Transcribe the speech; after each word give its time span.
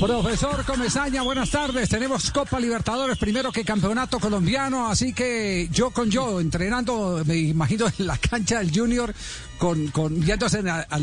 Profesor 0.00 0.64
Comesaña, 0.64 1.22
buenas 1.22 1.50
tardes. 1.50 1.90
Tenemos 1.90 2.30
Copa 2.30 2.58
Libertadores 2.58 3.18
primero 3.18 3.52
que 3.52 3.64
Campeonato 3.64 4.18
Colombiano, 4.18 4.88
así 4.88 5.12
que 5.12 5.68
yo 5.70 5.90
con 5.90 6.10
yo, 6.10 6.40
entrenando, 6.40 7.22
me 7.26 7.36
imagino 7.36 7.86
en 7.98 8.06
la 8.06 8.16
cancha 8.16 8.60
del 8.60 8.70
Junior, 8.74 9.12
con, 9.58 9.88
con 9.88 10.18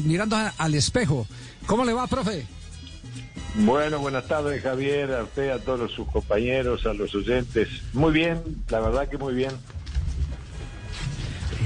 mirando 0.04 0.35
al 0.57 0.73
espejo. 0.73 1.27
¿Cómo 1.67 1.85
le 1.85 1.93
va, 1.93 2.07
profe? 2.07 2.47
Bueno, 3.54 3.99
buenas 3.99 4.27
tardes, 4.27 4.63
Javier, 4.63 5.13
a 5.13 5.23
usted, 5.23 5.49
a 5.49 5.59
todos 5.59 5.91
sus 5.91 6.07
compañeros, 6.07 6.85
a 6.88 6.93
los 6.93 7.13
oyentes. 7.13 7.69
Muy 7.93 8.11
bien, 8.11 8.41
la 8.69 8.79
verdad 8.79 9.07
que 9.07 9.17
muy 9.17 9.35
bien. 9.35 9.51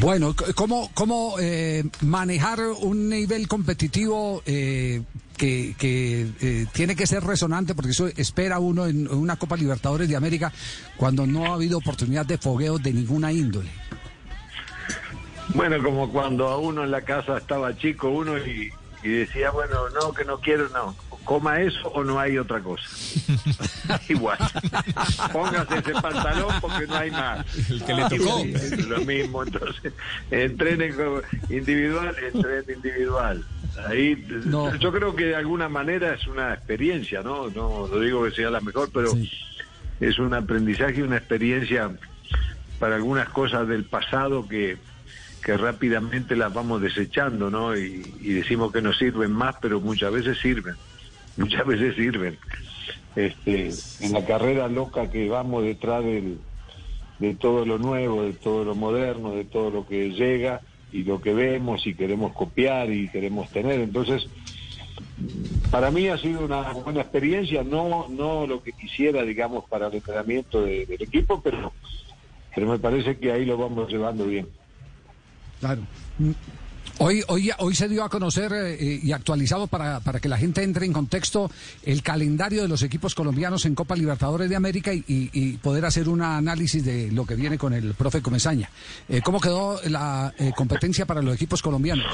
Bueno, 0.01 0.33
¿cómo, 0.55 0.89
cómo 0.95 1.35
eh, 1.39 1.83
manejar 2.01 2.59
un 2.59 3.07
nivel 3.07 3.47
competitivo 3.47 4.41
eh, 4.47 5.03
que, 5.37 5.75
eh, 5.79 6.65
tiene 6.73 6.95
que 6.95 7.05
ser 7.05 7.23
resonante, 7.23 7.75
porque 7.75 7.91
eso 7.91 8.07
espera 8.07 8.57
uno 8.57 8.87
en, 8.87 9.07
una 9.07 9.35
Copa 9.35 9.55
Libertadores 9.55 10.09
de 10.09 10.15
América 10.15 10.51
cuando 10.97 11.27
no 11.27 11.45
ha 11.45 11.53
habido 11.53 11.77
oportunidad 11.77 12.25
de 12.25 12.39
fogueo 12.39 12.79
de 12.79 12.93
ninguna 12.93 13.31
índole? 13.31 13.69
Bueno, 15.49 15.77
como 15.83 16.11
cuando 16.11 16.47
a 16.47 16.57
uno 16.57 16.83
en 16.83 16.89
la 16.89 17.01
casa 17.01 17.37
estaba 17.37 17.77
chico 17.77 18.09
uno 18.09 18.39
y, 18.39 18.71
y 19.03 19.07
decía, 19.07 19.51
bueno, 19.51 19.87
no, 19.89 20.13
que 20.13 20.25
no 20.25 20.39
quiero, 20.39 20.67
no 20.69 20.95
coma 21.23 21.61
eso 21.61 21.87
o 21.89 22.03
no 22.03 22.19
hay 22.19 22.37
otra 22.37 22.59
cosa. 22.59 22.83
Igual. 24.09 24.37
Póngase 25.31 25.79
ese 25.79 25.93
pantalón 26.01 26.53
porque 26.61 26.87
no 26.87 26.95
hay 26.95 27.11
más. 27.11 27.45
El 27.69 27.83
que 27.83 27.93
le 27.93 28.03
tocó. 28.09 28.43
lo 28.87 29.05
mismo, 29.05 29.43
entonces, 29.43 29.93
entrenen 30.29 30.95
individual, 31.49 32.15
entrenen 32.21 32.75
individual. 32.75 33.45
Ahí, 33.87 34.25
yo 34.79 34.91
creo 34.91 35.15
que 35.15 35.25
de 35.25 35.35
alguna 35.35 35.69
manera 35.69 36.13
es 36.13 36.27
una 36.27 36.53
experiencia, 36.53 37.21
¿no? 37.21 37.49
No 37.49 37.87
lo 37.87 37.99
digo 37.99 38.23
que 38.25 38.31
sea 38.31 38.49
la 38.49 38.59
mejor, 38.59 38.89
pero 38.93 39.13
es 39.99 40.19
un 40.19 40.33
aprendizaje 40.33 40.99
y 40.99 41.01
una 41.03 41.17
experiencia 41.17 41.89
para 42.79 42.95
algunas 42.95 43.29
cosas 43.29 43.67
del 43.67 43.85
pasado 43.85 44.47
que, 44.47 44.77
que 45.43 45.55
rápidamente 45.55 46.35
las 46.35 46.53
vamos 46.53 46.81
desechando, 46.81 47.49
¿no? 47.49 47.77
Y, 47.77 48.03
y 48.19 48.33
decimos 48.33 48.73
que 48.73 48.81
no 48.81 48.91
sirven 48.91 49.31
más, 49.31 49.55
pero 49.61 49.79
muchas 49.79 50.11
veces 50.11 50.37
sirven 50.39 50.75
muchas 51.37 51.65
veces 51.65 51.95
sirven. 51.95 52.37
Este, 53.15 53.71
en 53.99 54.13
la 54.13 54.25
carrera 54.25 54.67
loca 54.69 55.09
que 55.09 55.27
vamos 55.27 55.63
detrás 55.63 56.03
del, 56.03 56.39
de 57.19 57.35
todo 57.35 57.65
lo 57.65 57.77
nuevo, 57.77 58.23
de 58.23 58.33
todo 58.33 58.63
lo 58.63 58.73
moderno, 58.73 59.31
de 59.35 59.45
todo 59.45 59.69
lo 59.69 59.85
que 59.85 60.11
llega 60.11 60.61
y 60.91 61.03
lo 61.03 61.21
que 61.21 61.33
vemos 61.33 61.85
y 61.85 61.93
queremos 61.93 62.33
copiar 62.33 62.91
y 62.91 63.09
queremos 63.09 63.49
tener. 63.49 63.79
Entonces, 63.79 64.27
para 65.69 65.91
mí 65.91 66.07
ha 66.07 66.17
sido 66.17 66.45
una 66.45 66.73
buena 66.73 67.01
experiencia, 67.01 67.63
no, 67.63 68.07
no 68.09 68.47
lo 68.47 68.63
que 68.63 68.71
quisiera, 68.73 69.23
digamos, 69.23 69.65
para 69.69 69.87
el 69.87 69.95
entrenamiento 69.95 70.63
del 70.63 71.01
equipo, 71.01 71.41
pero, 71.41 71.71
pero 72.53 72.67
me 72.67 72.79
parece 72.79 73.17
que 73.17 73.31
ahí 73.31 73.45
lo 73.45 73.57
vamos 73.57 73.89
llevando 73.89 74.25
bien. 74.25 74.47
Claro. 75.59 75.81
Hoy, 77.03 77.23
hoy, 77.29 77.49
hoy 77.57 77.73
se 77.73 77.89
dio 77.89 78.03
a 78.03 78.09
conocer 78.09 78.53
eh, 78.53 78.99
y 79.01 79.11
actualizado 79.11 79.65
para, 79.65 80.01
para, 80.01 80.19
que 80.19 80.29
la 80.29 80.37
gente 80.37 80.61
entre 80.61 80.85
en 80.85 80.93
contexto 80.93 81.49
el 81.81 82.03
calendario 82.03 82.61
de 82.61 82.67
los 82.67 82.83
equipos 82.83 83.15
colombianos 83.15 83.65
en 83.65 83.73
Copa 83.73 83.95
Libertadores 83.95 84.51
de 84.51 84.55
América 84.55 84.91
y, 84.93 85.57
poder 85.63 85.85
hacer 85.85 86.07
un 86.07 86.21
análisis 86.21 86.85
de 86.85 87.11
lo 87.11 87.25
que 87.25 87.33
viene 87.33 87.57
con 87.57 87.73
el 87.73 87.95
profe 87.95 88.21
Comesaña. 88.21 88.69
Eh, 89.09 89.21
¿Cómo 89.23 89.41
quedó 89.41 89.81
la 89.89 90.31
eh, 90.37 90.51
competencia 90.55 91.07
para 91.07 91.23
los 91.23 91.33
equipos 91.33 91.63
colombianos? 91.63 92.05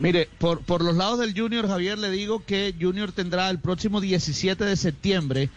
Mire, 0.00 0.30
por, 0.38 0.62
por 0.62 0.82
los 0.82 0.96
lados 0.96 1.18
del 1.18 1.38
Junior, 1.38 1.68
Javier, 1.68 1.98
le 1.98 2.10
digo 2.10 2.42
que 2.46 2.74
Junior 2.80 3.12
tendrá 3.12 3.50
el 3.50 3.58
próximo 3.58 4.00
17 4.00 4.64
de 4.64 4.76
septiembre 4.78 5.50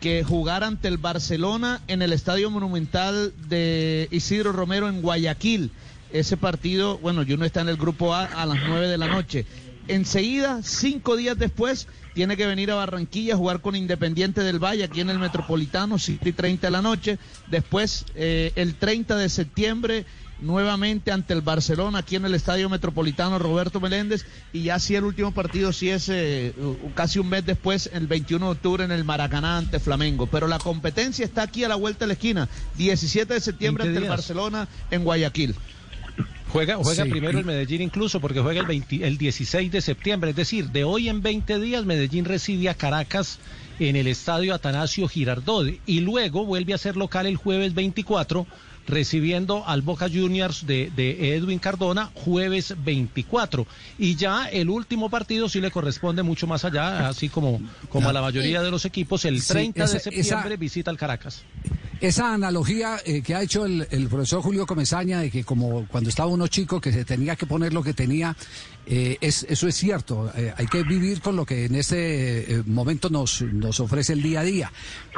que 0.00 0.22
jugar 0.22 0.62
ante 0.62 0.86
el 0.86 0.96
Barcelona 0.96 1.82
en 1.88 2.02
el 2.02 2.12
Estadio 2.12 2.50
Monumental 2.50 3.34
de 3.48 4.06
Isidro 4.12 4.52
Romero 4.52 4.88
en 4.88 5.02
Guayaquil 5.02 5.72
ese 6.12 6.36
partido, 6.36 6.98
bueno, 6.98 7.24
Juno 7.26 7.44
está 7.44 7.60
en 7.60 7.68
el 7.68 7.76
grupo 7.76 8.14
A 8.14 8.24
a 8.24 8.46
las 8.46 8.58
9 8.66 8.88
de 8.88 8.98
la 8.98 9.08
noche. 9.08 9.46
Enseguida, 9.88 10.60
cinco 10.62 11.16
días 11.16 11.36
después, 11.36 11.88
tiene 12.14 12.36
que 12.36 12.46
venir 12.46 12.70
a 12.70 12.76
Barranquilla 12.76 13.34
a 13.34 13.36
jugar 13.36 13.60
con 13.60 13.74
Independiente 13.74 14.42
del 14.42 14.62
Valle, 14.62 14.84
aquí 14.84 15.00
en 15.00 15.10
el 15.10 15.18
Metropolitano, 15.18 15.98
7 15.98 16.28
y 16.28 16.32
30 16.32 16.66
de 16.66 16.70
la 16.70 16.82
noche. 16.82 17.18
Después, 17.48 18.04
eh, 18.14 18.52
el 18.54 18.76
30 18.76 19.16
de 19.16 19.28
septiembre, 19.28 20.06
nuevamente 20.40 21.12
ante 21.12 21.34
el 21.34 21.40
Barcelona, 21.40 21.98
aquí 21.98 22.16
en 22.16 22.24
el 22.24 22.34
Estadio 22.34 22.68
Metropolitano 22.68 23.38
Roberto 23.38 23.80
Meléndez. 23.80 24.26
Y 24.52 24.62
ya 24.62 24.78
sí, 24.78 24.94
el 24.94 25.04
último 25.04 25.32
partido 25.32 25.72
sí 25.72 25.90
es 25.90 26.08
eh, 26.08 26.54
casi 26.94 27.18
un 27.18 27.28
mes 27.28 27.44
después, 27.44 27.90
el 27.92 28.06
21 28.06 28.46
de 28.46 28.52
octubre, 28.52 28.84
en 28.84 28.92
el 28.92 29.04
Maracaná 29.04 29.58
ante 29.58 29.80
Flamengo. 29.80 30.26
Pero 30.26 30.46
la 30.46 30.58
competencia 30.58 31.24
está 31.24 31.42
aquí 31.42 31.64
a 31.64 31.68
la 31.68 31.76
vuelta 31.76 32.00
de 32.00 32.08
la 32.08 32.12
esquina, 32.12 32.48
17 32.76 33.34
de 33.34 33.40
septiembre 33.40 33.88
ante 33.88 33.98
el 33.98 34.08
Barcelona 34.08 34.68
en 34.90 35.04
Guayaquil. 35.04 35.54
Juega, 36.52 36.76
juega 36.76 37.04
primero 37.04 37.38
el 37.38 37.44
Medellín 37.44 37.82
incluso 37.82 38.20
porque 38.20 38.40
juega 38.40 38.60
el, 38.60 38.84
el 39.02 39.18
16 39.18 39.70
de 39.70 39.80
septiembre, 39.80 40.30
es 40.30 40.36
decir, 40.36 40.70
de 40.70 40.84
hoy 40.84 41.08
en 41.08 41.22
20 41.22 41.60
días 41.60 41.84
Medellín 41.84 42.24
recibe 42.24 42.68
a 42.68 42.74
Caracas 42.74 43.38
en 43.78 43.96
el 43.96 44.06
estadio 44.06 44.54
Atanasio 44.54 45.08
Girardot 45.08 45.68
y 45.86 46.00
luego 46.00 46.44
vuelve 46.44 46.74
a 46.74 46.78
ser 46.78 46.96
local 46.96 47.26
el 47.26 47.36
jueves 47.36 47.74
24 47.74 48.46
recibiendo 48.86 49.66
al 49.66 49.82
Boca 49.82 50.08
Juniors 50.08 50.66
de, 50.66 50.90
Edwin 51.36 51.58
Cardona 51.58 52.10
jueves 52.14 52.74
24. 52.84 53.66
Y 53.98 54.16
ya 54.16 54.48
el 54.48 54.68
último 54.68 55.08
partido 55.08 55.48
sí 55.48 55.60
le 55.60 55.70
corresponde 55.70 56.22
mucho 56.22 56.46
más 56.46 56.64
allá, 56.64 57.08
así 57.08 57.28
como, 57.28 57.60
como 57.88 58.08
a 58.08 58.12
la 58.12 58.20
mayoría 58.20 58.62
de 58.62 58.70
los 58.70 58.84
equipos, 58.84 59.24
el 59.24 59.44
30 59.44 59.86
de 59.86 60.00
septiembre 60.00 60.56
visita 60.56 60.90
al 60.90 60.98
Caracas. 60.98 61.44
Esa 62.00 62.32
analogía 62.32 62.98
eh, 63.04 63.20
que 63.20 63.34
ha 63.34 63.42
hecho 63.42 63.66
el, 63.66 64.08
profesor 64.08 64.40
Julio 64.40 64.66
Comesaña 64.66 65.20
de 65.20 65.30
que 65.30 65.44
como 65.44 65.86
cuando 65.86 66.08
estaba 66.08 66.30
uno 66.30 66.46
chico 66.46 66.80
que 66.80 66.92
se 66.92 67.04
tenía 67.04 67.36
que 67.36 67.44
poner 67.44 67.74
lo 67.74 67.82
que 67.82 67.92
tenía, 67.92 68.34
eh, 68.86 69.18
es, 69.20 69.44
eso 69.50 69.68
es 69.68 69.76
cierto. 69.76 70.32
Eh, 70.34 70.50
hay 70.56 70.66
que 70.66 70.82
vivir 70.82 71.20
con 71.20 71.36
lo 71.36 71.44
que 71.44 71.66
en 71.66 71.74
este 71.74 72.62
momento 72.64 73.10
nos, 73.10 73.42
nos 73.42 73.80
ofrece 73.80 74.14
el 74.14 74.22
día 74.22 74.40
a 74.40 74.44
día. 74.44 74.72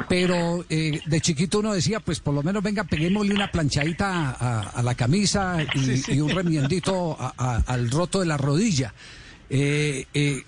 Pero 0.09 0.65
de 0.67 1.21
chiquito 1.21 1.59
uno 1.59 1.73
decía, 1.73 2.01
pues 2.01 2.19
por 2.19 2.33
lo 2.33 2.43
menos 2.43 2.61
venga, 2.61 2.83
peguémosle 2.83 3.33
una 3.33 3.49
planchadita 3.49 4.31
a, 4.31 4.83
la 4.83 4.95
camisa 4.95 5.65
y, 6.09 6.19
un 6.19 6.31
remiendito 6.31 7.17
al 7.37 7.89
roto 7.91 8.19
de 8.19 8.25
la 8.25 8.35
rodilla. 8.35 8.93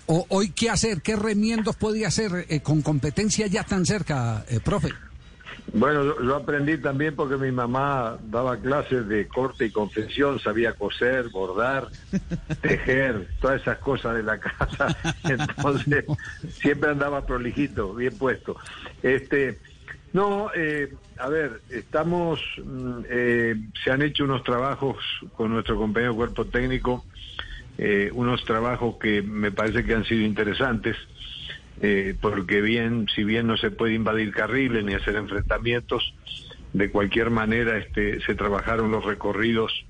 hoy, 0.06 0.50
¿qué 0.50 0.68
hacer? 0.68 1.00
¿Qué 1.00 1.16
remiendos 1.16 1.76
podía 1.76 2.08
hacer 2.08 2.46
con 2.62 2.82
competencia 2.82 3.46
ya 3.46 3.64
tan 3.64 3.86
cerca, 3.86 4.44
profe? 4.62 4.92
Bueno, 5.72 6.22
yo, 6.22 6.36
aprendí 6.36 6.78
también 6.78 7.14
porque 7.16 7.36
mi 7.36 7.50
mamá 7.50 8.18
daba 8.22 8.56
clases 8.56 9.08
de 9.08 9.26
corte 9.26 9.66
y 9.66 9.70
confección, 9.70 10.38
sabía 10.38 10.72
coser, 10.72 11.28
bordar, 11.28 11.88
tejer, 12.62 13.28
todas 13.40 13.60
esas 13.60 13.78
cosas 13.78 14.14
de 14.16 14.22
la 14.22 14.38
casa. 14.38 14.96
Entonces, 15.24 16.04
siempre 16.60 16.90
andaba 16.90 17.26
prolijito, 17.26 17.94
bien 17.94 18.16
puesto. 18.16 18.56
Este, 19.02 19.58
no, 20.12 20.50
eh, 20.54 20.94
a 21.18 21.28
ver, 21.28 21.60
estamos, 21.68 22.40
mm, 22.62 23.00
eh, 23.08 23.56
se 23.84 23.90
han 23.90 24.02
hecho 24.02 24.24
unos 24.24 24.44
trabajos 24.44 24.96
con 25.34 25.50
nuestro 25.50 25.76
compañero 25.76 26.14
cuerpo 26.14 26.46
técnico, 26.46 27.04
eh, 27.76 28.10
unos 28.14 28.42
trabajos 28.44 28.96
que 28.98 29.20
me 29.20 29.52
parece 29.52 29.84
que 29.84 29.94
han 29.94 30.04
sido 30.04 30.22
interesantes. 30.22 30.96
Eh, 31.82 32.14
porque 32.20 32.62
bien, 32.62 33.06
si 33.14 33.24
bien 33.24 33.46
no 33.46 33.56
se 33.56 33.70
puede 33.70 33.94
invadir 33.94 34.32
carriles 34.32 34.84
ni 34.84 34.94
hacer 34.94 35.16
enfrentamientos, 35.16 36.14
de 36.72 36.90
cualquier 36.90 37.30
manera 37.30 37.78
este, 37.78 38.20
se 38.20 38.34
trabajaron 38.34 38.90
los 38.90 39.04
recorridos 39.04 39.84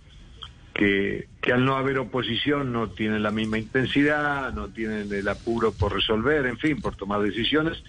que, 0.75 1.29
que 1.41 1.53
al 1.53 1.65
no 1.65 1.77
haber 1.77 1.99
oposición 1.99 2.73
no 2.73 2.91
tienen 2.91 3.23
la 3.23 3.31
misma 3.31 3.59
intensidad, 3.59 4.53
no 4.53 4.69
tienen 4.69 5.13
el 5.13 5.29
apuro 5.29 5.73
por 5.73 5.95
resolver, 5.95 6.47
en 6.47 6.59
fin, 6.59 6.81
por 6.81 6.97
tomar 6.97 7.23
decisiones, 7.23 7.83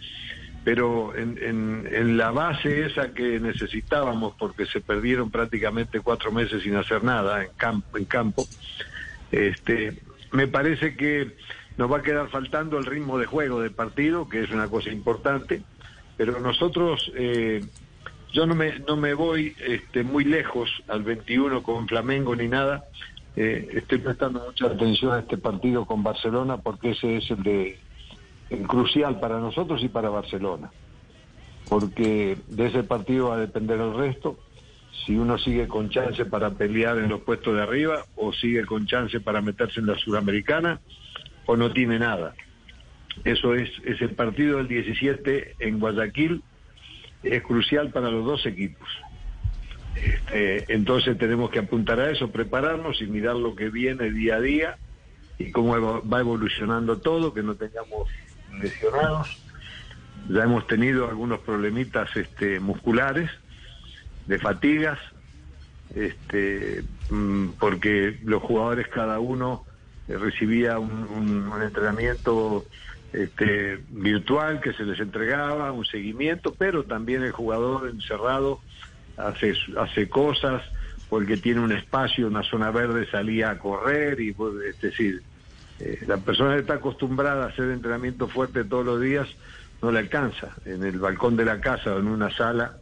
pero 0.64 1.16
en, 1.16 1.38
en, 1.42 1.90
en 1.92 2.18
la 2.18 2.32
base 2.32 2.86
esa 2.86 3.14
que 3.14 3.40
necesitábamos, 3.40 4.36
porque 4.38 4.66
se 4.68 4.80
perdieron 4.80 5.32
prácticamente 5.32 6.00
cuatro 6.00 6.32
meses 6.32 6.64
sin 6.64 6.76
hacer 6.76 7.04
nada 7.04 7.44
en 7.44 7.52
campo, 7.58 7.98
en 7.98 8.06
campo 8.06 8.48
este, 9.32 9.98
me 10.32 10.48
parece 10.48 10.96
que 10.96 11.36
nos 11.78 11.92
va 11.92 11.98
a 11.98 12.02
quedar 12.02 12.30
faltando 12.30 12.78
el 12.78 12.86
ritmo 12.86 13.18
de 13.18 13.26
juego 13.26 13.62
del 13.62 13.72
partido, 13.72 14.28
que 14.28 14.44
es 14.44 14.50
una 14.50 14.68
cosa 14.68 14.90
importante, 14.90 15.62
pero 16.18 16.40
nosotros, 16.40 17.12
eh, 17.16 17.64
yo 18.34 18.48
no 18.48 18.56
me, 18.56 18.80
no 18.80 18.98
me 18.98 19.14
voy 19.14 19.56
este, 19.66 20.04
muy 20.04 20.24
lejos 20.24 20.70
al 20.88 21.04
21 21.04 21.62
con 21.62 21.88
Flamengo 21.88 22.36
ni 22.36 22.48
nada. 22.48 22.86
Eh, 23.36 23.70
estoy 23.74 24.00
prestando 24.00 24.44
mucha 24.44 24.66
atención 24.66 25.14
a 25.14 25.20
este 25.20 25.38
partido 25.38 25.86
con 25.86 26.02
Barcelona 26.02 26.58
porque 26.58 26.92
ese 26.92 27.18
es 27.18 27.30
el 27.30 27.44
de 27.44 27.80
crucial 28.66 29.20
para 29.20 29.40
nosotros 29.40 29.84
y 29.84 29.90
para 29.90 30.10
Barcelona. 30.10 30.72
Porque 31.70 32.38
de 32.48 32.66
ese 32.66 32.84
partido 32.84 33.30
va 33.30 33.36
a 33.36 33.40
depender 33.40 33.80
el 33.80 33.94
resto. 33.94 34.40
si 35.06 35.16
uno 35.16 35.38
sigue 35.38 35.68
con 35.68 35.90
chance 35.92 36.26
para 36.26 36.50
pelear 36.50 36.98
en 36.98 37.10
los 37.10 37.22
puestos 37.22 37.54
de 37.54 37.62
arriba 37.62 38.04
o 38.16 38.34
sigue 38.34 38.66
con 38.66 38.88
chance 38.88 39.20
para 39.20 39.42
meterse 39.42 39.80
en 39.80 39.86
la 39.86 39.96
sudamericana 40.00 40.82
o 41.48 41.58
no 41.58 41.72
tiene 41.72 41.98
nada. 41.98 42.36
Eso 43.24 43.56
es, 43.56 43.72
es 43.84 44.00
el 44.02 44.12
partido 44.12 44.58
del 44.58 44.68
17 44.68 45.56
en 45.60 45.80
Guayaquil, 45.80 46.44
es 47.24 47.42
crucial 47.42 47.90
para 47.90 48.12
los 48.12 48.24
dos 48.24 48.46
equipos. 48.46 48.88
Este, 49.96 50.72
entonces 50.72 51.18
tenemos 51.18 51.50
que 51.50 51.60
apuntar 51.60 52.00
a 52.00 52.12
eso, 52.12 52.30
prepararnos 52.32 53.02
y 53.02 53.08
mirar 53.08 53.36
lo 53.36 53.56
que 53.56 53.70
viene 53.70 54.12
día 54.12 54.36
a 54.36 54.42
día 54.42 54.78
y 55.40 55.52
cómo 55.52 56.02
va 56.02 56.20
evolucionando 56.20 57.00
todo, 57.00 57.34
que 57.34 57.42
no 57.42 57.56
tengamos 57.56 58.08
lesionados. 58.60 59.42
Ya 60.30 60.44
hemos 60.44 60.68
tenido 60.68 61.10
algunos 61.10 61.40
problemitas 61.40 62.16
este, 62.16 62.60
musculares, 62.60 63.30
de 64.28 64.38
fatigas, 64.40 65.00
este, 65.96 66.84
mm, 67.10 67.50
porque 67.60 68.20
los 68.24 68.44
jugadores 68.44 68.88
cada 68.90 69.20
uno 69.20 69.66
recibía 70.08 70.80
un, 70.80 71.52
entrenamiento 71.62 72.66
este, 73.14 73.80
virtual 73.90 74.62
que 74.62 74.74
se 74.74 74.84
les 74.84 75.00
entregaba, 75.00 75.72
un 75.72 75.86
seguimiento, 75.86 76.54
pero 76.58 76.84
también 76.84 77.24
el 77.24 77.32
jugador 77.32 77.90
encerrado 77.90 78.62
hace, 79.18 79.54
hace 79.78 80.08
cosas 80.08 80.64
porque 81.10 81.38
tiene 81.38 81.62
un 81.62 81.72
espacio, 81.72 82.28
una 82.28 82.44
zona 82.44 82.72
verde, 82.72 83.10
salía 83.10 83.52
a 83.52 83.60
correr 83.60 84.20
y 84.20 84.34
pues, 84.34 84.54
es 84.66 84.82
decir, 84.82 85.22
eh, 85.80 86.00
la 86.08 86.18
persona 86.18 86.56
que 86.56 86.62
está 86.62 86.76
acostumbrada 86.76 87.46
a 87.46 87.48
hacer 87.50 87.70
entrenamiento 87.72 88.28
fuerte 88.28 88.64
todos 88.64 88.86
los 88.86 89.02
días 89.02 89.28
no 89.82 89.92
le 89.92 90.00
alcanza. 90.00 90.56
En 90.66 90.84
el 90.84 91.00
balcón 91.00 91.36
de 91.36 91.46
la 91.46 91.62
casa 91.62 91.94
o 91.94 92.00
en 92.00 92.08
una 92.08 92.36
sala 92.36 92.78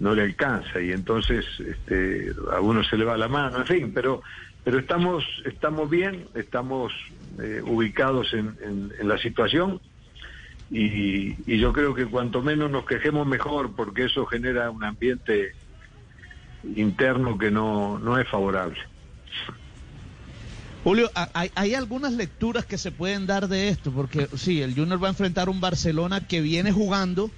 no 0.00 0.14
le 0.14 0.22
alcanza 0.22 0.80
y 0.80 0.92
entonces 0.92 1.44
este, 1.58 2.32
a 2.52 2.60
uno 2.60 2.84
se 2.84 2.96
le 2.96 3.04
va 3.04 3.16
la 3.16 3.28
mano, 3.28 3.58
en 3.58 3.66
fin, 3.66 3.92
pero 3.94 4.22
pero 4.66 4.80
estamos 4.80 5.22
estamos 5.44 5.88
bien, 5.88 6.26
estamos 6.34 6.92
eh, 7.40 7.62
ubicados 7.64 8.34
en, 8.34 8.92
la 9.00 9.16
situación 9.16 9.80
y, 10.72 11.36
y, 11.48 11.58
yo 11.60 11.72
creo 11.72 11.94
que 11.94 12.06
cuanto 12.06 12.42
menos 12.42 12.68
nos 12.68 12.84
quejemos 12.84 13.28
mejor 13.28 13.76
porque 13.76 14.06
eso 14.06 14.26
genera 14.26 14.68
un 14.72 14.82
ambiente 14.82 15.52
interno 16.74 17.38
que 17.38 17.52
no, 17.52 18.00
no 18.00 18.18
es 18.18 18.28
favorable. 18.28 18.80
Julio, 20.82 21.12
hay, 21.14 21.52
hay, 21.54 21.74
algunas 21.74 22.14
lecturas 22.14 22.66
que 22.66 22.76
se 22.76 22.90
pueden 22.90 23.24
dar 23.24 23.46
de 23.46 23.68
esto, 23.68 23.92
porque 23.92 24.26
sí, 24.36 24.62
el 24.62 24.74
Junior 24.74 25.00
va 25.00 25.06
a 25.06 25.10
enfrentar 25.10 25.48
un 25.48 25.60
Barcelona 25.60 26.26
que 26.26 26.40
viene 26.40 26.72
jugando, 26.72 27.30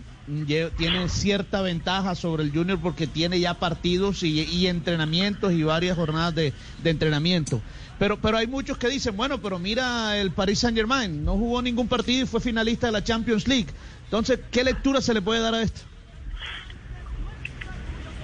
tiene 0.77 1.09
cierta 1.09 1.63
ventaja 1.63 2.15
sobre 2.15 2.43
el 2.43 2.53
Junior 2.53 2.79
porque 2.81 3.07
tiene 3.07 3.41
ya 3.41 3.55
partidos 3.55 4.23
y, 4.23 4.67
entrenamientos 4.67 5.53
y 5.53 5.63
varias 5.63 5.97
jornadas 5.97 6.35
de, 6.35 6.53
entrenamiento. 6.85 7.61
Pero, 7.99 8.19
pero 8.19 8.39
hay 8.39 8.47
muchos 8.47 8.79
que 8.79 8.89
dicen, 8.89 9.17
bueno, 9.17 9.41
pero 9.41 9.59
mira 9.59 10.17
el 10.19 10.31
Paris 10.31 10.61
Saint 10.61 10.77
Germain, 10.77 11.25
no 11.25 11.33
jugó 11.33 11.61
ningún 11.63 11.89
partido 11.89 12.25
y 12.25 12.27
fue 12.27 12.41
finalista 12.41 12.87
de 12.87 12.93
la 12.93 13.03
Champions 13.03 13.49
League. 13.49 13.69
Entonces, 14.05 14.41
¿qué 14.51 14.63
lectura 14.63 15.01
se 15.01 15.15
le 15.15 15.23
puede 15.23 15.41
dar 15.41 15.55
a 15.55 15.63
esto? 15.63 15.81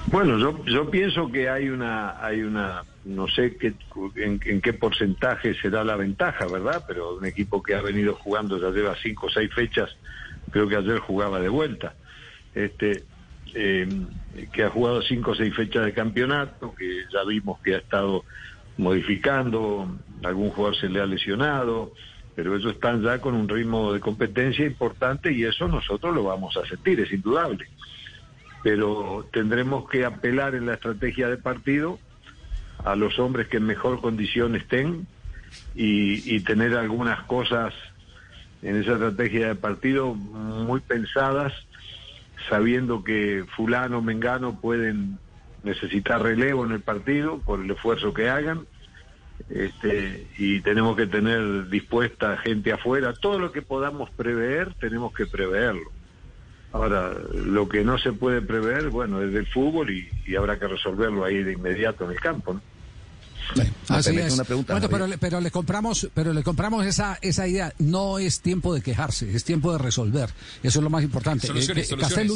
Bueno, 0.06 0.38
yo, 0.38 0.64
yo 0.66 0.90
pienso 0.90 1.30
que 1.32 1.48
hay 1.48 1.70
una, 1.70 2.24
hay 2.24 2.42
una 2.42 2.84
no 3.04 3.28
sé 3.28 3.56
qué, 3.56 3.74
en, 4.16 4.60
qué 4.60 4.72
porcentaje 4.72 5.54
será 5.54 5.84
la 5.84 5.96
ventaja, 5.96 6.46
¿verdad? 6.46 6.84
Pero 6.86 7.16
un 7.16 7.26
equipo 7.26 7.62
que 7.62 7.74
ha 7.74 7.82
venido 7.82 8.14
jugando 8.14 8.58
ya 8.58 8.70
lleva 8.70 8.96
cinco 9.02 9.26
o 9.26 9.30
seis 9.30 9.52
fechas, 9.52 9.90
creo 10.50 10.68
que 10.68 10.76
ayer 10.76 10.98
jugaba 10.98 11.40
de 11.40 11.48
vuelta, 11.48 11.94
este, 12.54 13.04
eh, 13.54 13.88
que 14.52 14.64
ha 14.64 14.70
jugado 14.70 15.02
cinco 15.02 15.32
o 15.32 15.34
seis 15.34 15.54
fechas 15.54 15.84
de 15.84 15.92
campeonato, 15.92 16.74
que 16.74 17.04
ya 17.12 17.24
vimos 17.24 17.60
que 17.60 17.74
ha 17.74 17.78
estado 17.78 18.24
modificando, 18.76 19.98
algún 20.22 20.50
jugador 20.50 20.76
se 20.76 20.88
le 20.88 21.00
ha 21.00 21.06
lesionado, 21.06 21.92
pero 22.34 22.56
ellos 22.56 22.74
están 22.74 23.02
ya 23.02 23.20
con 23.20 23.34
un 23.34 23.48
ritmo 23.48 23.92
de 23.92 24.00
competencia 24.00 24.66
importante 24.66 25.32
y 25.32 25.44
eso 25.44 25.68
nosotros 25.68 26.14
lo 26.14 26.24
vamos 26.24 26.56
a 26.56 26.66
sentir, 26.66 27.00
es 27.00 27.12
indudable. 27.12 27.66
Pero 28.62 29.28
tendremos 29.32 29.88
que 29.88 30.04
apelar 30.04 30.54
en 30.54 30.66
la 30.66 30.74
estrategia 30.74 31.28
de 31.28 31.36
partido 31.36 31.98
a 32.84 32.96
los 32.96 33.18
hombres 33.18 33.48
que 33.48 33.58
en 33.58 33.66
mejor 33.66 34.00
condición 34.00 34.56
estén 34.56 35.06
y, 35.74 36.40
tener 36.40 36.76
algunas 36.76 37.22
cosas 37.24 37.72
en 38.64 38.76
esa 38.76 38.92
estrategia 38.94 39.48
de 39.48 39.54
partido 39.54 40.14
muy 40.14 40.80
pensadas, 40.80 41.52
sabiendo 42.48 43.04
que 43.04 43.44
fulano, 43.54 44.00
mengano 44.00 44.58
pueden 44.58 45.18
necesitar 45.62 46.22
relevo 46.22 46.64
en 46.64 46.72
el 46.72 46.80
partido 46.80 47.38
por 47.38 47.60
el 47.60 47.70
esfuerzo 47.70 48.14
que 48.14 48.30
hagan. 48.30 48.66
Este, 49.50 50.26
y 50.38 50.60
tenemos 50.60 50.96
que 50.96 51.06
tener 51.06 51.68
dispuesta 51.68 52.38
gente 52.38 52.72
afuera. 52.72 53.12
Todo 53.12 53.38
lo 53.38 53.52
que 53.52 53.60
podamos 53.60 54.08
prever, 54.10 54.72
tenemos 54.74 55.12
que 55.12 55.26
preverlo. 55.26 55.90
Ahora, 56.72 57.12
lo 57.34 57.68
que 57.68 57.84
no 57.84 57.98
se 57.98 58.12
puede 58.12 58.40
prever, 58.40 58.88
bueno, 58.88 59.20
es 59.20 59.32
del 59.32 59.46
fútbol 59.46 59.90
y, 59.90 60.36
habrá 60.36 60.58
que 60.58 60.66
resolverlo 60.66 61.24
ahí 61.24 61.42
de 61.42 61.52
inmediato 61.52 62.04
en 62.04 62.12
el 62.12 62.20
campo. 62.20 62.54
¿no? 62.54 62.60
Una 63.88 64.44
pregunta, 64.44 64.88
pero, 64.88 65.06
le, 65.06 65.18
pero 65.18 65.40
le 65.40 65.50
compramos, 65.50 66.08
pero 66.14 66.32
le 66.32 66.42
compramos 66.42 66.86
esa 66.86 67.18
esa 67.20 67.46
idea. 67.46 67.72
No 67.78 68.18
es 68.18 68.40
tiempo 68.40 68.74
de 68.74 68.80
quejarse, 68.80 69.34
es 69.34 69.44
tiempo 69.44 69.72
de 69.72 69.78
resolver. 69.78 70.30
Eso 70.62 70.78
es 70.78 70.82
lo 70.82 70.90
más 70.90 71.02
importante. 71.02 71.46
Eh, 71.46 71.86
Castel, 71.98 72.32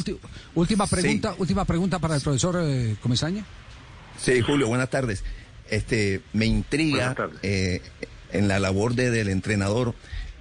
última 0.54 0.86
pregunta, 0.86 1.34
última 1.38 1.64
pregunta 1.64 1.98
para 1.98 2.16
el 2.16 2.20
profesor 2.20 2.58
eh, 2.62 2.96
Comesaña. 3.02 3.44
Sí, 4.18 4.40
Julio, 4.40 4.68
buenas 4.68 4.90
tardes. 4.90 5.24
Este, 5.70 6.22
me 6.32 6.46
intriga 6.46 7.14
eh, 7.42 7.82
en 8.32 8.48
la 8.48 8.58
labor 8.58 8.94
de, 8.94 9.10
del 9.10 9.28
entrenador 9.28 9.94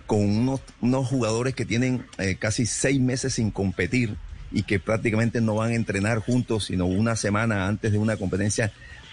con 0.06 0.22
unos, 0.22 0.62
unos 0.82 1.08
jugadores 1.08 1.54
que 1.54 1.66
tienen 1.66 2.06
eh, 2.18 2.38
casi 2.40 2.66
seis 2.66 3.00
meses 3.00 3.34
sin 3.34 3.52
competir 3.52 4.16
y 4.52 4.64
que 4.64 4.80
prácticamente 4.80 5.42
no 5.42 5.56
van 5.56 5.72
a 5.72 5.76
entrenar 5.76 6.20
juntos, 6.20 6.66
sino 6.66 6.86
una 6.86 7.16
semana 7.16 7.68
antes 7.68 7.92
de 7.92 7.98
una 7.98 8.18
competencia 8.18 8.72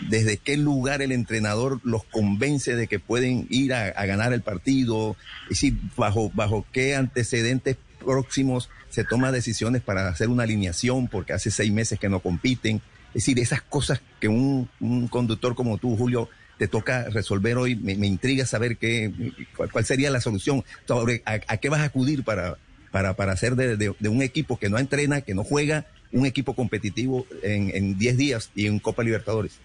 desde 0.08 0.36
qué 0.38 0.56
lugar 0.56 1.02
el 1.02 1.12
entrenador 1.12 1.80
los 1.84 2.04
convence 2.04 2.74
de 2.74 2.88
que 2.88 2.98
pueden 2.98 3.46
ir 3.50 3.72
a, 3.74 3.90
ganar 4.06 4.32
el 4.32 4.42
partido, 4.42 5.16
es 5.44 5.50
decir, 5.50 5.74
bajo, 5.96 6.30
bajo 6.34 6.66
qué 6.72 6.94
antecedentes 6.96 7.76
próximos 8.04 8.68
se 8.90 9.04
toma 9.04 9.32
decisiones 9.32 9.82
para 9.82 10.08
hacer 10.08 10.28
una 10.28 10.44
alineación, 10.44 11.08
porque 11.08 11.32
hace 11.32 11.50
seis 11.50 11.72
meses 11.72 11.98
que 11.98 12.08
no 12.08 12.20
compiten. 12.20 12.76
Es 13.08 13.24
decir, 13.24 13.38
esas 13.38 13.62
cosas 13.62 14.00
que 14.20 14.28
un, 14.28 14.68
conductor 15.10 15.54
como 15.54 15.78
tú, 15.78 15.96
Julio, 15.96 16.28
te 16.58 16.68
toca 16.68 17.08
resolver 17.10 17.56
hoy, 17.56 17.74
me, 17.74 17.94
intriga 18.06 18.46
saber 18.46 18.76
qué, 18.76 19.12
cuál, 19.56 19.84
sería 19.84 20.10
la 20.10 20.20
solución, 20.20 20.64
sobre 20.86 21.22
a, 21.24 21.56
qué 21.56 21.68
vas 21.68 21.80
a 21.80 21.84
acudir 21.84 22.22
para, 22.22 22.56
para, 22.94 23.14
para 23.14 23.32
hacer 23.32 23.56
de, 23.56 24.08
un 24.08 24.22
equipo 24.22 24.56
que 24.56 24.70
no 24.70 24.78
entrena, 24.78 25.22
que 25.22 25.34
no 25.34 25.42
juega, 25.42 25.84
un 26.12 26.26
equipo 26.26 26.54
competitivo 26.54 27.26
en 27.42 27.98
10 27.98 28.16
días 28.16 28.52
y 28.54 28.68
en 28.68 28.78
Copa 28.78 29.02
Libertadores. 29.02 29.58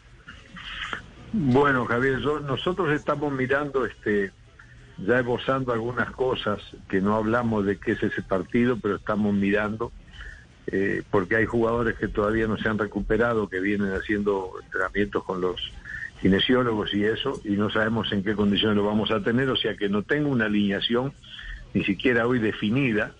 Bueno, 1.32 1.86
Javier, 1.86 2.20
nosotros 2.20 2.92
estamos 2.92 3.32
mirando, 3.32 3.86
este, 3.86 4.32
ya 4.98 5.20
esbozando 5.20 5.72
algunas 5.72 6.10
cosas 6.10 6.60
que 6.90 7.02
no 7.02 7.16
hablamos 7.16 7.68
de 7.68 7.78
qué 7.78 7.92
es 7.92 8.02
ese 8.02 8.24
partido, 8.24 8.80
pero 8.82 8.96
estamos 8.96 9.32
mirando, 9.36 9.92
eh, 10.66 11.04
porque 11.12 11.36
hay 11.36 11.46
jugadores 11.46 12.00
que 12.00 12.08
todavía 12.08 12.48
no 12.48 12.58
se 12.58 12.68
han 12.68 12.80
recuperado, 12.80 13.48
que 13.48 13.60
vienen 13.60 13.94
haciendo 13.94 14.54
entrenamientos 14.64 15.24
con 15.24 15.40
los 15.40 15.72
kinesiólogos 16.20 16.96
y 16.96 17.04
eso, 17.04 17.40
y 17.46 17.52
no 17.52 17.70
sabemos 17.70 18.12
en 18.12 18.24
qué 18.24 18.34
condiciones 18.34 18.76
lo 18.76 18.86
vamos 18.86 19.12
a 19.12 19.22
tener, 19.22 19.50
o 19.50 19.56
sea 19.56 19.76
que 19.76 19.88
no 19.88 20.02
tengo 20.02 20.30
una 20.30 20.46
alineación 20.46 21.14
ni 21.74 21.84
siquiera 21.84 22.28
hoy 22.28 22.40
definida, 22.40 23.12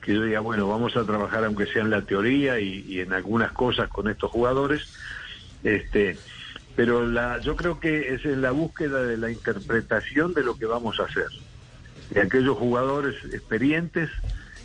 que 0.00 0.14
yo 0.14 0.22
diga, 0.22 0.40
bueno, 0.40 0.68
vamos 0.68 0.96
a 0.96 1.04
trabajar 1.04 1.44
aunque 1.44 1.66
sea 1.66 1.82
en 1.82 1.90
la 1.90 2.02
teoría 2.02 2.60
y, 2.60 3.00
en 3.00 3.12
algunas 3.12 3.52
cosas 3.52 3.88
con 3.88 4.08
estos 4.08 4.30
jugadores. 4.30 4.82
Este, 5.62 6.18
pero 6.76 7.06
la, 7.06 7.38
yo 7.40 7.56
creo 7.56 7.80
que 7.80 8.14
es 8.14 8.24
en 8.26 8.42
la 8.42 8.50
búsqueda 8.50 9.02
de 9.02 9.16
la 9.16 9.30
interpretación 9.30 10.34
de 10.34 10.44
lo 10.44 10.58
que 10.58 10.66
vamos 10.66 11.00
a 11.00 11.04
hacer, 11.04 11.28
de 12.10 12.20
aquellos 12.20 12.58
jugadores 12.58 13.14
experientes 13.32 14.10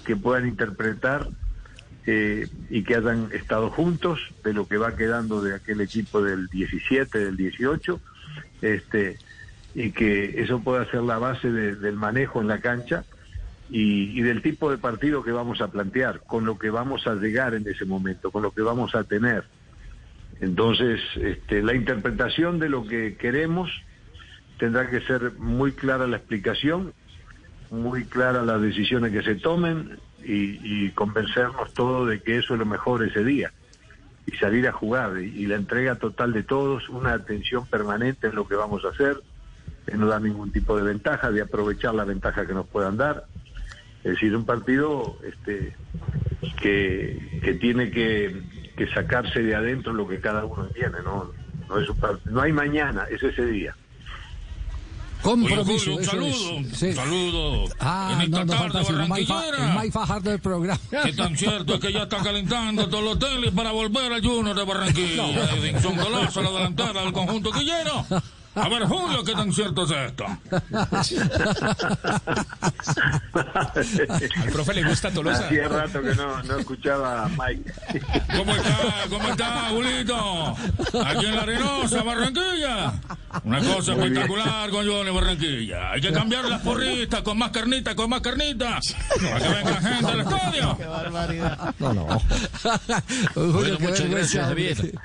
que 0.04 0.18
puedan 0.18 0.48
interpretar 0.48 1.30
eh, 2.06 2.48
y 2.70 2.84
que 2.84 2.96
hayan 2.96 3.30
estado 3.32 3.70
juntos 3.70 4.20
de 4.44 4.54
lo 4.54 4.68
que 4.68 4.78
va 4.78 4.96
quedando 4.98 5.42
de 5.42 5.56
aquel 5.56 5.80
equipo 5.80 6.22
del 6.22 6.48
17, 6.48 7.18
del 7.18 7.38
18, 7.38 8.02
este, 8.62 9.18
y 9.74 9.92
que 9.92 10.42
eso 10.42 10.60
pueda 10.60 10.90
ser 10.92 11.04
la 11.04 11.18
base 11.18 11.50
del 11.50 11.96
manejo 11.96 12.42
en 12.42 12.48
la 12.48 12.60
cancha 12.60 13.06
y, 13.70 14.20
y 14.20 14.22
del 14.22 14.42
tipo 14.42 14.72
de 14.72 14.78
partido 14.78 15.24
que 15.24 15.32
vamos 15.32 15.62
a 15.62 15.70
plantear, 15.70 16.22
con 16.22 16.46
lo 16.46 16.58
que 16.58 16.70
vamos 16.70 17.08
a 17.08 17.16
llegar 17.16 17.54
en 17.54 17.68
ese 17.68 17.86
momento, 17.86 18.32
con 18.32 18.44
lo 18.44 18.52
que 18.52 18.62
vamos 18.62 18.96
a 18.96 19.04
tener. 19.04 19.46
Entonces, 20.42 21.02
este, 21.16 21.62
la 21.62 21.74
interpretación 21.74 22.60
de 22.60 22.70
lo 22.70 22.86
que 22.86 23.16
queremos 23.16 23.70
tendrá 24.58 24.90
que 24.90 25.02
ser 25.02 25.34
muy 25.38 25.74
clara 25.74 26.08
la 26.08 26.18
explicación, 26.18 26.94
muy 27.72 28.06
clara 28.06 28.44
las 28.44 28.62
decisiones 28.62 29.12
que 29.12 29.22
se 29.22 29.36
tomen 29.36 30.00
y, 30.24 30.90
convencernos 30.92 31.74
todos 31.74 32.10
de 32.10 32.22
que 32.22 32.38
eso 32.38 32.54
es 32.54 32.60
lo 32.60 32.66
mejor 32.66 33.04
ese 33.04 33.24
día. 33.24 33.52
y 34.26 34.32
salir 34.38 34.68
a 34.68 34.72
jugar. 34.72 35.18
Y, 35.18 35.48
la 35.48 35.56
entrega 35.56 35.96
total 35.96 36.34
de 36.34 36.44
todos, 36.44 36.88
una 36.90 37.14
atención 37.14 37.66
permanente 37.66 38.28
en 38.28 38.36
lo 38.36 38.48
que 38.48 38.56
vamos 38.56 38.86
a 38.86 38.90
hacer, 38.90 39.18
que 39.86 39.98
no 39.98 40.08
da 40.08 40.20
ningún 40.20 40.52
tipo 40.52 40.78
de 40.78 40.84
ventaja, 40.84 41.32
de 41.32 41.42
aprovechar 41.42 41.96
la 41.96 42.04
ventaja 42.04 42.46
que 42.46 42.54
nos 42.54 42.68
puedan 42.68 42.96
dar. 42.96 43.26
Es 44.04 44.12
decir, 44.12 44.36
un 44.36 44.46
partido 44.46 45.18
este, 45.24 45.76
que, 46.62 47.40
que 47.44 47.54
tiene 47.56 47.92
que, 47.92 48.42
que 48.78 48.88
sacarse 48.94 49.42
de 49.42 49.56
adentro 49.56 49.94
lo 49.94 50.08
que 50.08 50.20
cada 50.20 50.46
uno 50.46 50.68
tiene, 50.68 51.02
¿no? 51.04 51.32
No, 51.68 51.80
es 51.80 51.90
un 51.90 51.98
no 52.26 52.42
hay 52.42 52.52
mañana, 52.52 53.06
es 53.12 53.22
ese 53.22 53.46
día. 53.46 53.76
Compromiso. 55.22 55.96
un 55.96 56.04
saludo. 56.04 56.56
Un 56.56 56.74
saludo. 56.74 57.66
Ah, 57.80 58.12
en 58.14 58.22
esta 58.22 58.46
no, 58.46 58.46
no 58.46 58.72
tarde 58.72 58.84
barranquillera. 58.84 59.84
El 59.84 59.92
Fajardo 59.92 60.30
del 60.32 60.40
programa. 60.40 60.80
Es 61.06 61.16
tan 61.16 61.38
cierto 61.38 61.76
es 61.76 61.80
que 61.82 61.92
ya 61.92 62.04
está 62.04 62.24
calentando 62.24 62.88
todos 62.88 63.04
los 63.04 63.16
hoteles 63.16 63.52
para 63.52 63.72
volver 63.72 64.14
al 64.14 64.26
Junior 64.26 64.56
de 64.56 64.64
Barranquilla. 64.64 65.24
No. 65.30 65.58
Edinson 65.58 65.96
Colazo, 65.98 66.42
la 66.42 66.52
delantera 66.52 67.02
del 67.02 67.12
conjunto 67.12 67.52
quillero. 67.52 68.06
A 68.56 68.68
ver, 68.68 68.84
Julio, 68.86 69.24
¿qué 69.24 69.34
tan 69.34 69.54
cierto 69.54 69.84
es 69.84 69.92
esto? 69.92 70.26
Al 74.42 74.52
profe 74.52 74.74
le 74.74 74.84
gusta 74.84 75.12
Tolosa. 75.12 75.46
Hacía 75.46 75.68
rato 75.68 76.02
que 76.02 76.16
no, 76.16 76.44
no 76.44 76.58
escuchaba 76.58 77.26
a 77.26 77.30
Mike. 77.30 77.74
¿Cómo 78.36 78.56
está? 78.56 78.78
¿Cómo 79.10 79.30
está, 79.30 79.70
Julito? 79.70 80.58
Aquí 81.06 81.26
en 81.26 81.36
la 81.36 81.42
Arenosa, 81.44 82.04
Barranquilla. 82.04 82.94
Una 83.44 83.60
cosa 83.60 83.96
Muy 83.96 84.08
espectacular 84.08 84.70
bien. 84.70 84.72
con 84.72 84.88
Johnny 84.88 85.12
Barranquilla. 85.12 85.92
Hay 85.92 86.02
que 86.02 86.12
cambiar 86.12 86.46
las 86.46 86.62
porritas 86.62 87.22
con 87.22 87.38
más 87.38 87.52
carnita, 87.52 87.96
con 87.96 88.10
más 88.10 88.22
carnita. 88.22 88.80
Para 89.22 89.40
que 89.40 89.50
venga 89.50 89.82
gente 89.82 90.12
al 90.12 90.20
estadio. 90.22 90.78
Qué 90.78 90.86
barbaridad. 90.86 91.76
No, 91.80 91.94
no. 91.94 92.06
bueno, 93.36 93.78
muchas 93.80 94.10
gracias, 94.10 94.48
Javier. 94.48 95.00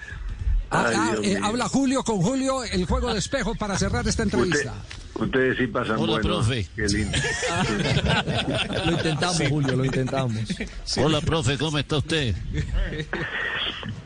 Ah, 0.76 1.14
eh, 1.22 1.38
habla 1.40 1.68
Julio 1.68 2.02
con 2.02 2.20
Julio, 2.20 2.64
el 2.64 2.84
juego 2.84 3.12
de 3.12 3.20
espejo 3.20 3.54
para 3.54 3.78
cerrar 3.78 4.06
esta 4.08 4.24
entrevista. 4.24 4.74
Usted, 5.14 5.22
ustedes 5.24 5.58
sí 5.58 5.66
pasan 5.68 5.96
Hola, 5.98 6.14
buenos. 6.14 6.46
profe. 6.46 6.68
Qué 6.74 6.86
lindo. 6.88 7.18
lo 8.84 8.92
intentamos, 8.92 9.36
sí. 9.36 9.46
Julio, 9.48 9.76
lo 9.76 9.84
intentamos. 9.84 10.40
Sí. 10.84 11.00
Hola, 11.00 11.20
profe, 11.20 11.56
¿cómo 11.58 11.78
está 11.78 11.98
usted? 11.98 12.34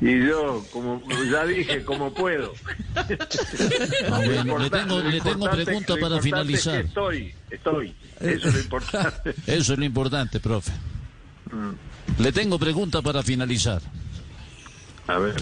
Y 0.00 0.26
yo, 0.26 0.62
como 0.70 1.02
ya 1.30 1.46
dije, 1.46 1.84
como 1.84 2.12
puedo. 2.12 2.52
Ah, 2.94 4.20
bueno, 4.24 4.58
le 4.58 4.70
tengo, 4.70 5.00
le 5.00 5.20
tengo 5.20 5.50
pregunta 5.50 5.94
para 5.98 6.20
finalizar. 6.20 6.74
Es 6.76 6.82
que 6.82 6.88
estoy, 6.88 7.34
estoy. 7.50 7.94
Eso 8.20 8.48
es 8.48 8.54
lo 8.54 8.60
importante. 8.60 9.30
Eso 9.46 9.72
es 9.72 9.78
lo 9.78 9.84
importante, 9.84 10.38
profe. 10.40 10.72
Mm. 11.50 12.22
Le 12.22 12.32
tengo 12.32 12.58
pregunta 12.58 13.00
para 13.00 13.22
finalizar. 13.22 13.80
A 15.06 15.18
ver. 15.18 15.34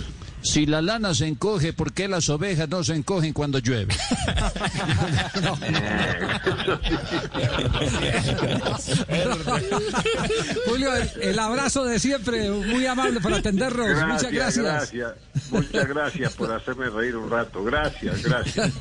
Si 0.47 0.65
la 0.65 0.81
lana 0.81 1.13
se 1.13 1.27
encoge, 1.27 1.73
¿por 1.73 1.93
qué 1.93 2.07
las 2.07 2.29
ovejas 2.29 2.69
no 2.69 2.85
se 2.85 2.95
encogen 2.95 3.33
cuando 3.33 3.59
llueve? 3.59 3.95
Julio, 10.67 10.95
el, 10.95 11.11
el, 11.23 11.39
abrazo 11.39 11.85
de 11.85 11.99
siempre, 11.99 12.51
muy 12.51 12.87
amable 12.87 13.21
por 13.21 13.33
atendernos. 13.33 13.89
Gracias, 13.89 14.07
Muchas 14.09 14.33
gracias. 14.33 14.65
gracias. 14.65 15.27
Muchas 15.51 15.89
gracias 15.89 16.33
por 16.35 16.53
hacerme 16.53 16.91
reír 16.91 17.17
un 17.17 17.31
rato. 17.31 17.63
Gracias, 17.65 18.23
gracias. 18.23 18.73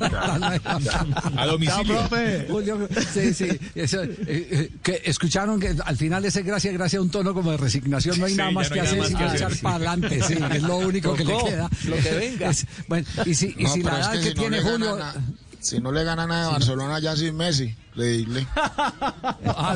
A 1.36 1.46
domicilio. 1.46 2.08
Julio, 2.48 2.88
sí, 3.12 3.34
sí. 3.34 3.48
Eso, 3.74 4.02
eh, 4.02 4.14
eh, 4.26 4.70
que 4.82 5.02
escucharon 5.04 5.60
que 5.60 5.74
al 5.84 5.96
final 5.96 6.24
ese 6.24 6.42
gracias, 6.42 6.72
gracias, 6.74 7.00
un 7.00 7.10
tono 7.10 7.34
como 7.34 7.50
de 7.52 7.56
resignación. 7.56 8.18
No 8.18 8.26
hay 8.26 8.32
sí, 8.32 8.38
nada 8.38 8.50
más 8.50 8.70
no 8.70 8.74
que 8.74 8.80
hacer 8.80 9.04
sino 9.04 9.32
echar 9.32 9.56
para 9.62 9.76
adelante. 9.76 10.22
Sí, 10.22 10.34
es 10.52 10.62
lo 10.62 10.76
único 10.78 11.14
que 11.14 11.24
le 11.24 11.36
queda. 11.44 11.70
Lo 11.84 11.96
que 11.96 12.14
venga. 12.14 12.50
Es, 12.50 12.66
bueno, 12.88 13.06
y 13.24 13.34
si, 13.34 13.54
y 13.56 13.64
no, 13.64 13.72
si 13.72 13.82
la 13.82 13.98
edad 13.98 14.14
es 14.14 14.20
que, 14.20 14.24
que 14.24 14.30
si 14.30 14.34
tiene 14.34 14.62
no 14.62 14.70
Julio. 14.70 14.96
Gana, 14.96 15.14
si 15.60 15.80
no 15.80 15.92
le 15.92 16.04
ganan 16.04 16.30
a 16.30 16.48
Barcelona 16.50 16.98
ya 16.98 17.16
sin 17.16 17.36
Messi, 17.36 17.76
le 17.94 18.04
dile. 18.04 18.46
Ah. 19.46 19.74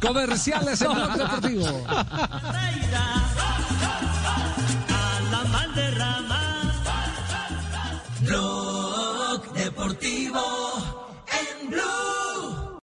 Comerciales 0.00 0.80
en 0.80 0.92
Blog 0.94 1.16
Deportivo. 1.16 1.86
Blog 8.20 9.52
Deportivo 9.54 10.40
en 11.28 11.70
Blue. 11.70 12.03